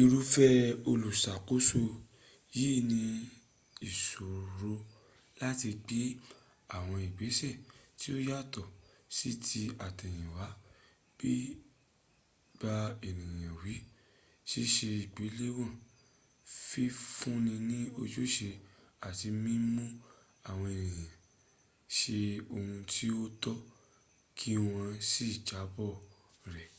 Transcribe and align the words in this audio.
irúfẹ́ 0.00 0.52
olùṣàkóso 0.90 1.82
yìí 2.56 2.78
ni 2.90 3.00
ìṣòro 3.88 4.72
láti 5.40 5.68
gbé 5.84 6.00
àwọn 6.76 6.98
ìgbéṣẹ 7.06 7.50
tí 7.98 8.06
ó 8.16 8.18
yàtò 8.28 8.62
sí 9.16 9.30
ti 9.46 9.62
àtẹ̀yìnwá 9.86 10.46
bí 11.16 11.32
bà 12.60 12.74
ẹnìyàn 13.08 13.54
wí 13.62 13.74
ṣíṣe 14.50 14.88
ìgbéléwọ̀n 15.02 15.72
fífunni 16.66 17.54
ní 17.68 17.78
ojúṣe 18.00 18.50
àti 19.08 19.28
mímú 19.44 19.84
àwọn 20.50 20.68
ẹnìyàn 20.80 21.16
ṣe 21.98 22.18
ohun 22.54 22.78
tí 22.92 23.06
ó 23.22 23.24
tọ́ 23.42 23.56
kí 24.38 24.52
wọ́n 24.70 24.88
sì 25.10 25.26
jábọ̀ 25.46 25.90
rẹ̀ 26.54 26.70